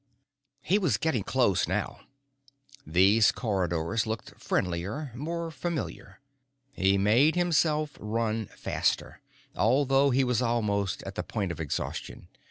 [0.63, 1.99] He was getting close now.
[2.87, 6.21] These corridors looked friendlier, more familiar.
[6.71, 9.21] He made himself run faster,
[9.55, 12.29] although he was almost at the point of exhaustion.